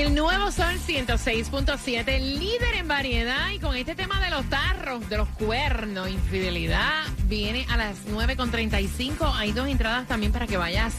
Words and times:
El 0.00 0.14
nuevo 0.14 0.52
Sol 0.52 0.74
106.7, 0.86 2.20
líder 2.20 2.74
en 2.76 2.86
variedad 2.86 3.50
y 3.50 3.58
con 3.58 3.74
este 3.74 3.96
tema 3.96 4.20
de 4.22 4.30
los 4.30 4.48
tarros, 4.48 5.08
de 5.08 5.16
los 5.16 5.28
cuernos, 5.30 6.08
infidelidad, 6.08 7.04
viene 7.24 7.66
a 7.68 7.76
las 7.76 8.06
9.35. 8.06 9.32
Hay 9.34 9.50
dos 9.50 9.66
entradas 9.66 10.06
también 10.06 10.30
para 10.30 10.46
que 10.46 10.56
vayas 10.56 10.94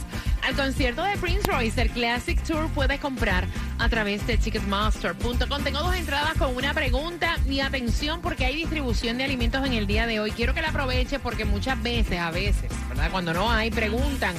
al 0.45 0.55
concierto 0.55 1.03
de 1.03 1.15
Prince 1.17 1.49
Royce, 1.49 1.81
el 1.81 1.89
Classic 1.91 2.41
Tour 2.43 2.67
puedes 2.69 2.99
comprar 2.99 3.47
a 3.77 3.87
través 3.87 4.25
de 4.27 4.37
Ticketmaster.com. 4.37 5.63
Tengo 5.63 5.79
dos 5.79 5.95
entradas 5.95 6.33
con 6.33 6.55
una 6.55 6.73
pregunta 6.73 7.37
y 7.47 7.61
atención 7.61 8.19
porque 8.21 8.45
hay 8.45 8.55
distribución 8.55 9.17
de 9.17 9.23
alimentos 9.23 9.65
en 9.65 9.73
el 9.73 9.87
día 9.87 10.07
de 10.07 10.19
hoy. 10.19 10.31
Quiero 10.31 10.53
que 10.53 10.61
la 10.61 10.69
aproveche 10.69 11.19
porque 11.19 11.45
muchas 11.45 11.81
veces, 11.81 12.19
a 12.19 12.31
veces, 12.31 12.71
¿verdad? 12.89 13.11
Cuando 13.11 13.33
no 13.33 13.49
hay, 13.49 13.71
preguntan 13.71 14.35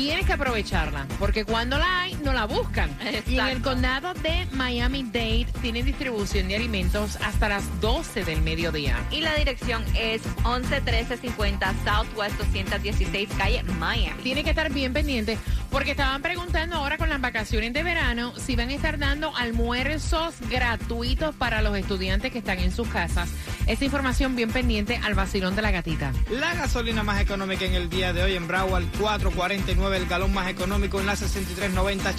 tienes 0.00 0.24
que 0.24 0.32
aprovecharla, 0.32 1.06
porque 1.18 1.44
cuando 1.44 1.76
la 1.76 2.00
hay, 2.00 2.14
no 2.24 2.32
la 2.32 2.46
buscan. 2.46 2.90
Y 3.26 3.38
en 3.38 3.48
el 3.48 3.60
condado 3.60 4.14
de 4.14 4.46
Miami-Dade 4.52 5.46
tienen 5.60 5.84
distribución 5.84 6.48
de 6.48 6.56
alimentos 6.56 7.16
hasta 7.16 7.50
las 7.50 7.80
12 7.82 8.24
del 8.24 8.40
mediodía. 8.40 8.96
Y 9.10 9.20
la 9.20 9.34
dirección 9.34 9.84
es 9.94 10.22
111350 10.44 11.74
Southwest 11.84 12.34
216 12.38 13.28
Calle 13.36 13.62
Miami. 13.78 14.22
Tiene 14.22 14.42
que 14.42 14.50
estar 14.50 14.72
bien 14.72 14.94
pendiente, 14.94 15.36
porque 15.70 15.90
estaban 15.90 16.22
preguntando 16.22 16.76
ahora 16.76 16.96
con 16.96 17.10
las 17.10 17.20
vacaciones 17.20 17.74
de 17.74 17.82
verano 17.82 18.32
si 18.38 18.56
van 18.56 18.70
a 18.70 18.72
estar 18.72 18.98
dando 18.98 19.36
almuerzos 19.36 20.34
gratuitos 20.48 21.34
para 21.34 21.60
los 21.60 21.76
estudiantes 21.76 22.32
que 22.32 22.38
están 22.38 22.58
en 22.58 22.72
sus 22.72 22.88
casas. 22.88 23.28
Esta 23.70 23.84
información 23.84 24.34
bien 24.34 24.50
pendiente 24.50 24.96
al 24.96 25.14
vacilón 25.14 25.54
de 25.54 25.62
la 25.62 25.70
gatita. 25.70 26.12
La 26.28 26.56
gasolina 26.56 27.04
más 27.04 27.20
económica 27.20 27.64
en 27.64 27.74
el 27.74 27.88
día 27.88 28.12
de 28.12 28.24
hoy 28.24 28.34
en 28.34 28.48
Broward 28.48 28.82
449 28.98 29.96
el 29.96 30.06
galón 30.06 30.34
más 30.34 30.48
económico 30.48 30.98
en 30.98 31.06
la 31.06 31.14
6390 31.14 32.10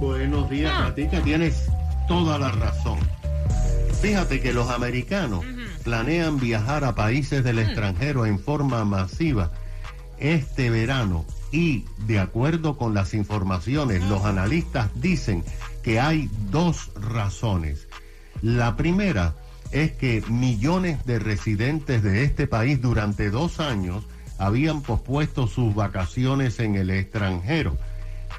Buenos 0.01 0.49
días, 0.51 0.73
Ah. 0.75 0.85
Katica, 0.89 1.21
tienes 1.23 1.67
toda 2.09 2.39
la 2.39 2.51
razón. 2.51 2.99
Fíjate 4.03 4.41
que 4.41 4.53
los 4.53 4.69
americanos 4.71 5.45
planean 5.83 6.39
viajar 6.39 6.85
a 6.85 6.95
países 6.95 7.43
del 7.45 7.59
extranjero 7.59 8.27
en 8.27 8.39
forma 8.39 8.85
masiva 8.85 9.51
este 10.19 10.71
verano 10.71 11.25
y 11.53 11.85
de 12.07 12.19
acuerdo 12.19 12.77
con 12.77 12.95
las 12.95 13.15
informaciones, 13.15 14.03
los 14.05 14.25
analistas 14.25 14.91
dicen 14.95 15.45
que 15.85 16.01
hay 16.01 16.31
dos 16.51 16.91
razones. 16.95 17.87
La 18.43 18.75
primera 18.75 19.35
es 19.71 19.93
que 19.93 20.23
millones 20.29 21.05
de 21.05 21.19
residentes 21.19 22.03
de 22.03 22.25
este 22.25 22.47
país 22.47 22.81
durante 22.81 23.31
dos 23.31 23.61
años 23.61 24.05
habían 24.39 24.81
pospuesto 24.81 25.47
sus 25.47 25.75
vacaciones 25.75 26.59
en 26.59 26.75
el 26.75 26.91
extranjero. 26.91 27.77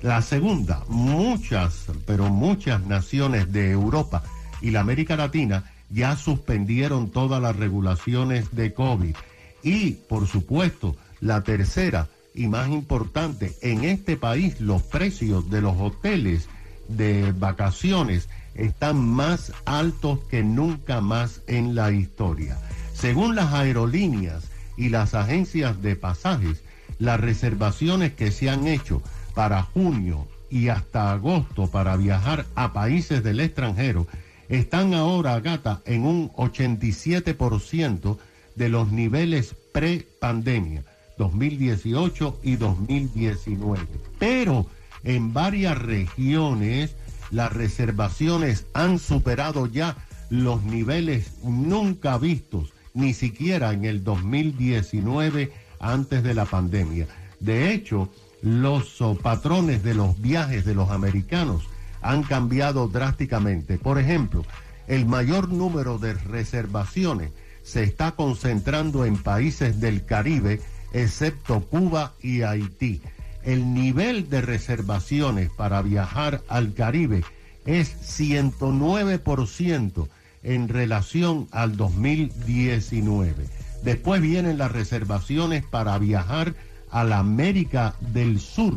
La 0.01 0.21
segunda, 0.21 0.83
muchas, 0.87 1.85
pero 2.05 2.29
muchas 2.29 2.81
naciones 2.85 3.51
de 3.51 3.71
Europa 3.71 4.23
y 4.61 4.71
la 4.71 4.81
América 4.81 5.15
Latina 5.15 5.71
ya 5.89 6.15
suspendieron 6.17 7.11
todas 7.11 7.41
las 7.41 7.55
regulaciones 7.55 8.55
de 8.55 8.73
COVID. 8.73 9.15
Y, 9.61 9.91
por 9.91 10.27
supuesto, 10.27 10.95
la 11.21 11.43
tercera 11.43 12.07
y 12.33 12.47
más 12.47 12.69
importante, 12.69 13.55
en 13.61 13.83
este 13.85 14.17
país 14.17 14.59
los 14.59 14.81
precios 14.81 15.49
de 15.49 15.61
los 15.61 15.75
hoteles 15.79 16.49
de 16.87 17.31
vacaciones 17.31 18.29
están 18.53 18.97
más 18.97 19.51
altos 19.65 20.19
que 20.29 20.43
nunca 20.43 21.01
más 21.01 21.41
en 21.47 21.75
la 21.75 21.91
historia. 21.91 22.57
Según 22.93 23.35
las 23.35 23.53
aerolíneas 23.53 24.45
y 24.77 24.89
las 24.89 25.13
agencias 25.13 25.81
de 25.81 25.95
pasajes, 25.95 26.63
las 26.99 27.19
reservaciones 27.19 28.13
que 28.13 28.31
se 28.31 28.49
han 28.49 28.67
hecho 28.67 29.01
para 29.33 29.63
junio 29.63 30.27
y 30.49 30.69
hasta 30.69 31.11
agosto 31.11 31.67
para 31.67 31.97
viajar 31.97 32.45
a 32.55 32.71
países 32.71 33.23
del 33.23 33.41
extranjero 33.41 34.07
están 34.47 34.93
ahora, 34.93 35.39
gata, 35.39 35.81
en 35.85 36.05
un 36.05 36.31
87% 36.33 38.17
de 38.55 38.69
los 38.69 38.91
niveles 38.91 39.55
pre-pandemia, 39.73 40.83
2018 41.17 42.39
y 42.43 42.55
2019. 42.55 43.85
Pero 44.19 44.67
en 45.05 45.33
varias 45.33 45.77
regiones 45.77 46.95
las 47.31 47.53
reservaciones 47.53 48.65
han 48.73 48.99
superado 48.99 49.67
ya 49.67 49.95
los 50.29 50.63
niveles 50.63 51.31
nunca 51.43 52.17
vistos, 52.17 52.73
ni 52.93 53.13
siquiera 53.13 53.71
en 53.73 53.85
el 53.85 54.03
2019 54.03 55.51
antes 55.79 56.23
de 56.23 56.33
la 56.33 56.45
pandemia. 56.45 57.07
De 57.39 57.71
hecho, 57.71 58.09
los 58.41 59.01
oh, 59.01 59.15
patrones 59.15 59.83
de 59.83 59.93
los 59.93 60.19
viajes 60.19 60.65
de 60.65 60.75
los 60.75 60.89
americanos 60.89 61.63
han 62.01 62.23
cambiado 62.23 62.87
drásticamente. 62.87 63.77
Por 63.77 63.99
ejemplo, 63.99 64.43
el 64.87 65.05
mayor 65.05 65.49
número 65.49 65.97
de 65.97 66.13
reservaciones 66.13 67.31
se 67.63 67.83
está 67.83 68.11
concentrando 68.11 69.05
en 69.05 69.17
países 69.17 69.79
del 69.79 70.05
Caribe, 70.05 70.61
excepto 70.93 71.61
Cuba 71.61 72.13
y 72.21 72.43
Haití. 72.43 73.01
El 73.45 73.73
nivel 73.75 74.29
de 74.29 74.41
reservaciones 74.41 75.49
para 75.51 75.81
viajar 75.83 76.41
al 76.47 76.73
Caribe 76.73 77.23
es 77.65 78.19
109% 78.19 80.07
en 80.41 80.67
relación 80.67 81.47
al 81.51 81.77
2019. 81.77 83.45
Después 83.83 84.19
vienen 84.21 84.57
las 84.57 84.71
reservaciones 84.71 85.63
para 85.63 85.97
viajar 85.99 86.55
a 86.89 87.03
la 87.03 87.19
América 87.19 87.93
del 87.99 88.39
Sur, 88.39 88.73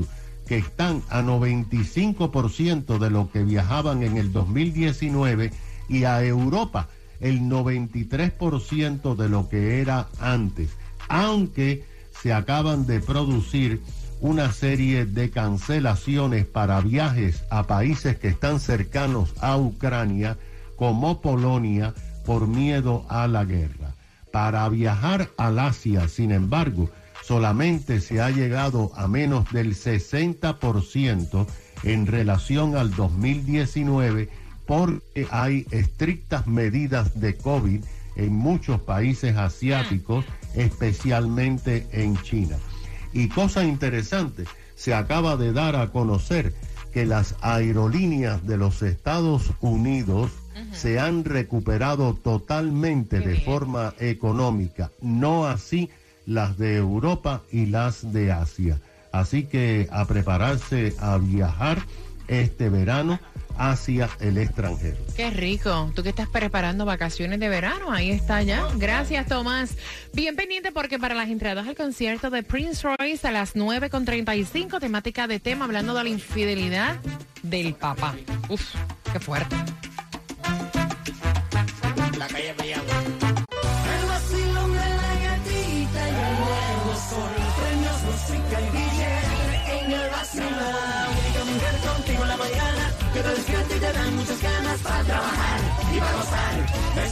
que 0.47 0.59
están 0.59 1.03
a 1.09 1.23
95% 1.23 2.99
de 2.99 3.11
lo 3.11 3.31
que 3.31 3.45
viajaban 3.45 4.03
en 4.03 4.19
el 4.19 4.33
2019, 4.33 5.51
y 5.89 6.05
a 6.05 6.23
Europa, 6.23 6.89
el 7.21 7.41
93% 7.41 9.17
de 9.17 9.29
lo 9.31 9.49
que 9.49 9.81
era 9.81 10.09
antes, 10.21 10.71
aunque 11.09 11.85
se 12.21 12.35
acaban 12.35 12.87
de 12.87 13.01
producir 13.01 13.81
una 14.21 14.53
serie 14.53 15.07
de 15.07 15.31
cancelaciones 15.31 16.45
para 16.47 16.81
viajes 16.81 17.45
a 17.51 17.67
países 17.67 18.17
que 18.19 18.29
están 18.29 18.61
cercanos 18.61 19.35
a 19.41 19.57
Ucrania, 19.57 20.37
como 20.77 21.21
Polonia, 21.21 21.95
por 22.27 22.47
miedo 22.47 23.07
a 23.09 23.27
la 23.29 23.45
guerra. 23.45 23.95
Para 24.33 24.69
viajar 24.69 25.31
al 25.37 25.59
Asia, 25.59 26.09
sin 26.09 26.33
embargo, 26.33 26.91
solamente 27.25 28.01
se 28.01 28.21
ha 28.21 28.31
llegado 28.31 28.93
a 28.95 29.09
menos 29.09 29.51
del 29.53 29.75
60% 29.75 31.47
en 31.85 32.07
relación 32.07 32.77
al 32.77 32.95
2019 32.95 34.29
porque 34.67 35.27
hay 35.31 35.67
estrictas 35.71 36.47
medidas 36.47 37.19
de 37.21 37.37
COVID 37.37 37.83
en 38.17 38.33
muchos 38.35 38.81
países 38.81 39.37
asiáticos, 39.37 40.25
especialmente 40.55 41.87
en 41.93 42.21
China. 42.23 42.57
Y 43.13 43.29
cosa 43.29 43.65
interesante, 43.65 44.45
se 44.75 44.95
acaba 44.95 45.37
de 45.37 45.53
dar 45.53 45.77
a 45.77 45.91
conocer 45.91 46.53
que 46.93 47.07
las 47.07 47.37
aerolíneas 47.41 48.47
de 48.47 48.57
los 48.57 48.83
Estados 48.83 49.53
Unidos 49.61 50.33
se 50.73 50.99
han 50.99 51.25
recuperado 51.25 52.15
totalmente 52.15 53.21
de 53.21 53.41
forma 53.41 53.95
económica, 53.99 54.91
no 55.01 55.47
así 55.47 55.91
las 56.27 56.59
de 56.59 56.77
Europa 56.77 57.43
y 57.51 57.67
las 57.67 58.13
de 58.13 58.33
Asia. 58.33 58.81
Así 59.13 59.45
que 59.45 59.89
a 59.91 60.05
prepararse 60.07 60.95
a 60.99 61.17
viajar 61.19 61.79
este 62.29 62.69
verano 62.69 63.19
hacia 63.59 64.09
el 64.21 64.39
extranjero. 64.39 64.97
Qué 65.17 65.31
rico. 65.31 65.91
Tú 65.95 66.03
que 66.03 66.11
estás 66.11 66.29
preparando 66.29 66.85
vacaciones 66.85 67.41
de 67.41 67.49
verano, 67.49 67.91
ahí 67.91 68.11
está 68.11 68.41
ya. 68.43 68.67
Gracias, 68.77 69.27
Tomás. 69.27 69.77
Bien 70.15 70.37
pendiente 70.37 70.73
porque 70.73 70.99
para 70.99 71.15
las 71.15 71.29
entradas 71.29 71.67
al 71.67 71.75
concierto 71.75 72.31
de 72.31 72.43
Prince 72.43 72.87
Royce 72.87 73.27
a 73.27 73.33
las 73.33 73.57
9.35, 73.57 74.79
temática 74.79 75.27
de 75.27 75.41
tema 75.41 75.65
hablando 75.65 75.95
de 75.95 76.05
la 76.05 76.09
infidelidad 76.09 76.97
del 77.43 77.75
papá. 77.75 78.15
Uf, 78.49 78.75
qué 79.13 79.21
fuerte. 79.21 79.57
La 82.17 82.27
calle 82.29 82.55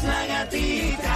like 0.06 0.35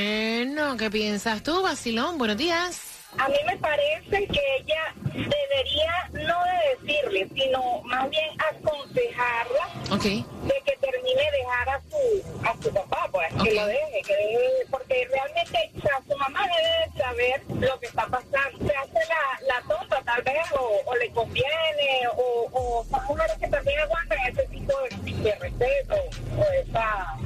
¿qué 0.78 0.90
piensas 0.90 1.42
tú, 1.42 1.62
Basilón? 1.62 2.18
Buenos 2.18 2.36
días. 2.36 2.80
A 3.18 3.28
mí 3.28 3.36
me 3.46 3.56
parece 3.58 4.26
que 4.26 4.40
ella 4.56 4.94
debería 5.04 5.92
no 6.12 6.38
de 6.44 6.86
decirle, 6.86 7.28
sino 7.34 7.82
más 7.82 8.08
bien 8.08 8.24
aconsejarla 8.40 9.68
Ok. 9.90 10.02
de 10.04 10.62
que 10.64 10.76
termine 10.80 11.20
de 11.22 11.36
dejar 11.38 11.68
a 11.68 11.80
su 11.90 12.46
a 12.48 12.62
su 12.62 12.72
papá, 12.72 13.06
pues, 13.12 13.28
que 13.44 13.54
lo 13.54 13.66
deje, 13.66 14.00
que 14.06 14.14
deje- 14.16 14.66
porque 14.70 15.06
realmente 15.12 15.70
o 15.76 15.80
sea, 15.82 16.00
su 16.08 16.16
mamá 16.16 16.40
debe 16.56 16.70
de 16.90 17.02
saber 17.02 17.42
lo 17.68 17.78
que 17.80 17.86
está 17.86 18.06
pasando. 18.06 18.66
Se 18.66 18.74
hace 18.76 18.98
la, 19.08 19.46
la 19.54 19.62
tonta 19.68 20.02
tal 20.04 20.22
vez, 20.22 20.50
o, 20.58 20.80
o 20.86 20.96
le 20.96 21.10
conviene, 21.10 22.08
o, 22.16 22.48
o 22.50 22.84
son 22.90 23.04
mujeres 23.04 23.36
que 23.38 23.48
también 23.48 23.78
aguantan 23.80 24.18
ese 24.30 24.46
tipo 24.46 24.72
de, 24.80 25.12
de 25.12 25.34
respeto, 25.36 25.96
o 26.38 26.44
esa... 26.66 27.18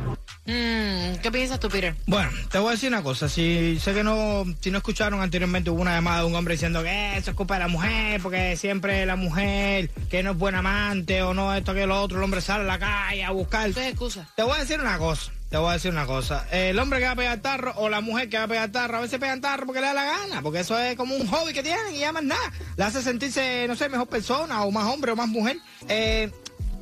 Mm, 0.47 1.17
¿Qué 1.23 1.31
piensas 1.33 1.59
tú, 1.59 1.69
Peter? 1.69 1.95
Bueno, 2.07 2.31
te 2.51 2.59
voy 2.59 2.69
a 2.69 2.71
decir 2.73 2.89
una 2.89 3.03
cosa. 3.03 3.29
Si 3.29 3.79
sé 3.81 3.95
que 3.95 4.05
no, 4.05 4.45
si 4.61 4.71
no 4.71 4.79
escucharon 4.79 5.21
anteriormente, 5.21 5.71
hubo 5.71 5.83
una 5.83 5.95
llamada 5.95 6.21
de 6.21 6.27
un 6.27 6.35
hombre 6.37 6.55
diciendo 6.55 6.83
que 6.83 7.17
eso 7.17 7.31
es 7.31 7.37
culpa 7.37 7.55
de 7.55 7.61
la 7.61 7.69
mujer, 7.69 8.21
porque 8.23 8.57
siempre 8.57 9.05
la 9.07 9.17
mujer 9.17 9.91
que 10.09 10.23
no 10.23 10.33
es 10.33 10.39
buena 10.39 10.59
amante 10.61 11.23
o 11.23 11.35
no 11.35 11.55
esto 11.55 11.75
que 11.75 11.87
lo 11.87 12.01
otro, 12.01 12.19
el 12.19 12.25
hombre 12.25 12.41
sale 12.41 12.63
a 12.63 12.67
la 12.67 12.79
calle 12.79 13.25
a 13.25 13.31
buscar. 13.33 13.73
¿Qué 13.73 13.89
excusa? 13.89 14.29
Te 14.37 14.43
voy 14.45 14.57
a 14.57 14.61
decir 14.61 14.81
una 14.81 14.99
cosa. 14.99 15.33
Te 15.51 15.59
voy 15.59 15.71
a 15.71 15.73
decir 15.75 15.93
una 15.93 16.07
cosa. 16.07 16.47
El 16.51 16.79
hombre 16.79 16.99
que 16.99 17.05
va 17.07 17.13
a 17.13 17.17
pegar 17.17 17.39
tarro 17.39 17.73
o 17.77 17.89
la 17.89 18.01
mujer 18.01 18.29
que 18.29 18.37
va 18.37 18.45
a 18.45 18.49
pegar 18.49 18.71
tarro, 18.71 18.99
a 18.99 19.01
veces 19.01 19.19
pegan 19.21 19.41
tarro 19.41 19.67
porque 19.67 19.81
le 19.81 19.87
da 19.87 19.95
la 19.95 20.05
gana, 20.05 20.43
porque 20.43 20.61
eso 20.61 20.77
es 20.79 20.97
como 20.97 21.15
un 21.15 21.27
hobby 21.29 21.53
que 21.53 21.63
tienen 21.63 21.95
y 21.95 21.99
ya 21.99 22.13
más 22.13 22.25
nada. 22.25 22.53
Le 22.77 22.85
hace 22.85 23.01
sentirse, 23.01 23.67
no 23.69 23.77
sé, 23.77 23.89
mejor 23.89 24.09
persona 24.09 24.65
o 24.65 24.73
más 24.73 24.85
hombre 24.93 25.13
o 25.13 25.17
más 25.17 25.29
mujer. 25.29 25.59
Eh, 25.89 26.31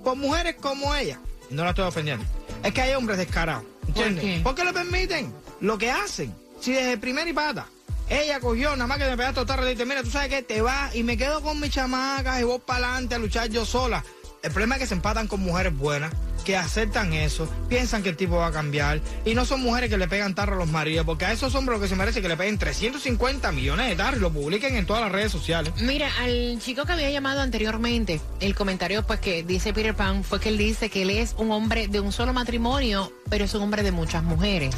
con 0.02 0.18
mujeres 0.18 0.56
como 0.61 0.94
ella, 0.94 1.18
no 1.50 1.64
la 1.64 1.70
estoy 1.70 1.86
ofendiendo, 1.86 2.24
es 2.62 2.72
que 2.72 2.82
hay 2.82 2.94
hombres 2.94 3.18
descarados. 3.18 3.64
¿Entiendes? 3.86 4.24
¿Por 4.24 4.32
qué? 4.32 4.40
¿Por 4.42 4.54
qué 4.54 4.64
le 4.64 4.72
permiten 4.72 5.34
lo 5.60 5.78
que 5.78 5.90
hacen? 5.90 6.34
Si 6.60 6.72
desde 6.72 6.98
primer 6.98 7.28
y 7.28 7.32
pata. 7.32 7.66
Ella 8.08 8.38
cogió, 8.38 8.70
nada 8.72 8.86
más 8.86 8.98
que 8.98 9.06
me 9.06 9.16
pegaste 9.16 9.44
tarde, 9.46 9.70
y 9.70 9.74
dice, 9.74 9.86
mira, 9.86 10.02
tú 10.02 10.10
sabes 10.10 10.28
que 10.28 10.42
te 10.42 10.60
vas 10.60 10.94
y 10.94 11.02
me 11.02 11.16
quedo 11.16 11.40
con 11.40 11.58
mis 11.58 11.70
chamacas 11.70 12.40
y 12.40 12.44
voy 12.44 12.58
para 12.58 12.88
adelante 12.88 13.14
a 13.14 13.18
luchar 13.18 13.48
yo 13.48 13.64
sola. 13.64 14.04
El 14.42 14.50
problema 14.50 14.74
es 14.74 14.82
que 14.82 14.86
se 14.86 14.94
empatan 14.94 15.26
con 15.26 15.40
mujeres 15.40 15.74
buenas, 15.76 16.12
que 16.44 16.56
aceptan 16.56 17.12
eso, 17.12 17.48
piensan 17.68 18.02
que 18.02 18.10
el 18.10 18.16
tipo 18.16 18.36
va 18.36 18.48
a 18.48 18.52
cambiar 18.52 19.00
y 19.24 19.34
no 19.34 19.44
son 19.44 19.62
mujeres 19.62 19.90
que 19.90 19.96
le 19.98 20.06
pegan 20.08 20.34
tarro 20.34 20.54
a 20.54 20.58
los 20.58 20.68
maridos, 20.68 21.04
porque 21.06 21.24
a 21.24 21.32
esos 21.32 21.54
hombres 21.54 21.78
lo 21.78 21.82
que 21.82 21.88
se 21.88 21.96
merece 21.96 22.18
es 22.20 22.22
que 22.22 22.28
le 22.28 22.36
peguen 22.36 22.58
350 22.58 23.50
millones 23.52 23.88
de 23.88 23.96
tarro 23.96 24.16
y 24.16 24.20
lo 24.20 24.32
publiquen 24.32 24.76
en 24.76 24.86
todas 24.86 25.02
las 25.02 25.10
redes 25.12 25.32
sociales. 25.32 25.72
Mira, 25.80 26.08
al 26.20 26.58
chico 26.60 26.84
que 26.84 26.92
había 26.92 27.10
llamado 27.10 27.40
anteriormente, 27.40 28.20
el 28.40 28.54
comentario 28.54 29.04
pues 29.06 29.20
que 29.20 29.42
dice 29.42 29.72
Peter 29.72 29.94
Pan 29.96 30.22
fue 30.24 30.38
que 30.40 30.50
él 30.50 30.58
dice 30.58 30.90
que 30.90 31.02
él 31.02 31.10
es 31.10 31.34
un 31.38 31.50
hombre 31.50 31.88
de 31.88 32.00
un 32.00 32.12
solo 32.12 32.32
matrimonio, 32.32 33.12
pero 33.30 33.44
es 33.44 33.54
un 33.54 33.62
hombre 33.62 33.82
de 33.82 33.90
muchas 33.92 34.22
mujeres. 34.22 34.74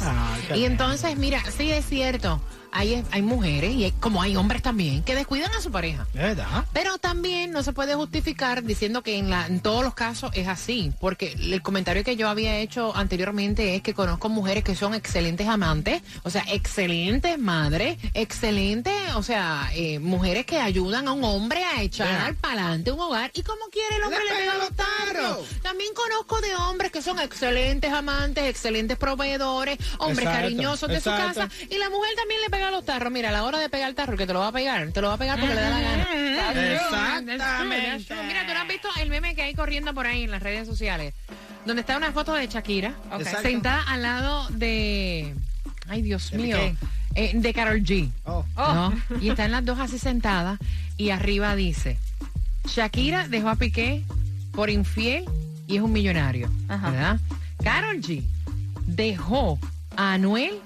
Qué 0.47 0.57
y 0.57 0.65
entonces, 0.65 1.17
mira, 1.17 1.43
sí 1.57 1.71
es 1.71 1.85
cierto, 1.85 2.41
hay, 2.71 3.03
hay 3.11 3.21
mujeres, 3.21 3.73
y 3.73 3.85
hay- 3.85 3.91
como 3.91 4.21
hay 4.21 4.35
hombres 4.35 4.61
también, 4.61 5.03
que 5.03 5.15
descuidan 5.15 5.51
a 5.53 5.61
su 5.61 5.71
pareja. 5.71 6.05
¿Es 6.13 6.21
verdad? 6.21 6.65
Pero 6.73 6.97
también 6.97 7.51
no 7.51 7.63
se 7.63 7.73
puede 7.73 7.95
justificar 7.95 8.63
diciendo 8.63 9.03
que 9.03 9.17
en, 9.17 9.29
la, 9.29 9.47
en 9.47 9.59
todos 9.59 9.83
los 9.83 9.93
casos 9.93 10.31
es 10.33 10.47
así, 10.47 10.91
porque 10.99 11.35
el 11.57 11.63
comentario 11.63 12.03
que 12.03 12.15
yo 12.15 12.29
había 12.29 12.57
hecho 12.57 12.95
anteriormente 12.95 13.75
es 13.75 13.81
que 13.81 13.95
conozco 13.95 14.29
mujeres 14.29 14.63
que 14.63 14.75
son 14.75 14.93
excelentes 14.93 15.47
amantes, 15.47 16.03
o 16.21 16.29
sea, 16.29 16.43
excelentes 16.49 17.39
madres, 17.39 17.97
excelentes, 18.13 18.93
o 19.15 19.23
sea, 19.23 19.71
eh, 19.73 19.97
mujeres 19.97 20.45
que 20.45 20.59
ayudan 20.59 21.07
a 21.07 21.13
un 21.13 21.23
hombre 21.23 21.63
a 21.63 21.81
echar 21.81 22.35
para 22.35 22.61
adelante 22.61 22.91
un 22.91 22.99
hogar 22.99 23.31
y 23.33 23.41
como 23.41 23.65
quiere 23.71 23.95
el 23.95 24.03
hombre 24.03 24.19
le, 24.23 24.35
pega 24.35 24.57
los 24.57 24.75
tarros. 24.75 25.47
También 25.63 25.93
conozco 25.95 26.39
de 26.41 26.55
hombres 26.55 26.91
que 26.91 27.01
son 27.01 27.19
excelentes 27.19 27.91
amantes, 27.91 28.45
excelentes 28.45 28.97
proveedores, 28.97 29.79
hombres 29.97 30.27
Exacto, 30.27 30.41
cariñosos 30.41 30.89
de 30.89 30.97
exacto. 30.97 31.33
su 31.33 31.39
casa 31.39 31.65
y 31.71 31.77
la 31.79 31.89
mujer 31.89 32.11
también 32.15 32.41
le 32.41 32.49
pega 32.51 32.69
los 32.69 32.85
tarros. 32.85 33.11
Mira, 33.11 33.29
a 33.29 33.31
la 33.31 33.43
hora 33.45 33.57
de 33.57 33.69
pegar 33.69 33.89
el 33.89 33.95
tarro, 33.95 34.15
que 34.15 34.27
te 34.27 34.33
lo 34.33 34.41
va 34.41 34.49
a 34.49 34.51
pegar, 34.51 34.91
te 34.91 35.01
lo 35.01 35.07
va 35.07 35.15
a 35.15 35.17
pegar 35.17 35.39
porque 35.39 35.55
le 35.55 35.61
da 35.61 35.69
la 35.71 35.81
gana. 35.81 36.07
Exactamente. 36.75 38.15
Mira, 38.27 38.45
tú 38.45 38.53
no 38.53 38.59
has 38.59 38.67
visto 38.67 38.89
el 38.99 39.09
meme 39.09 39.33
que 39.33 39.41
hay 39.41 39.55
corriendo 39.55 39.91
por 39.95 40.05
ahí 40.05 40.23
en 40.23 40.31
las 40.31 40.43
redes 40.43 40.67
sociales, 40.67 41.15
donde 41.67 41.81
está 41.81 41.97
una 41.97 42.13
foto 42.13 42.33
de 42.33 42.47
Shakira 42.47 42.95
sentada 43.41 43.83
al 43.83 44.01
lado 44.01 44.47
de, 44.51 45.35
ay 45.89 46.01
Dios 46.01 46.31
¿De 46.31 46.37
mío, 46.37 46.57
eh, 47.13 47.31
de 47.35 47.53
Carol 47.53 47.83
G. 47.83 48.09
Oh. 48.23 48.45
¿no? 48.55 48.93
Y 49.21 49.29
están 49.29 49.51
las 49.51 49.65
dos 49.65 49.77
así 49.77 49.99
sentadas 49.99 50.59
y 50.95 51.09
arriba 51.09 51.55
dice, 51.57 51.99
Shakira 52.65 53.27
dejó 53.27 53.49
a 53.49 53.55
Piqué 53.57 54.03
por 54.53 54.69
infiel 54.69 55.25
y 55.67 55.75
es 55.75 55.81
un 55.81 55.91
millonario, 55.91 56.49
Ajá. 56.69 56.89
¿verdad? 56.89 57.19
Carol 57.61 57.97
G 57.97 58.23
dejó 58.85 59.59
a 59.97 60.13
Anuel 60.13 60.61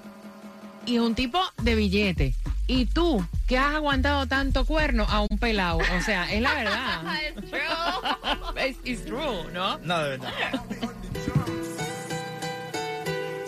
y 0.86 0.98
es 0.98 1.01
un 1.01 1.15
tipo 1.15 1.39
de 1.63 1.75
billete. 1.75 2.36
Y 2.67 2.86
tú, 2.86 3.25
que 3.48 3.58
has 3.58 3.75
aguantado 3.75 4.27
tanto 4.27 4.65
cuerno 4.65 5.05
a 5.10 5.22
un 5.22 5.38
pelado. 5.39 5.79
O 5.79 6.01
sea, 6.05 6.31
es 6.31 6.41
la 6.41 6.53
verdad. 6.53 7.01
It's 7.36 7.50
true. 7.50 8.65
It's, 8.70 8.79
it's 8.84 9.05
true, 9.05 9.51
¿no? 9.51 9.77
No, 9.79 10.00
de 10.03 10.10
verdad. 10.12 10.31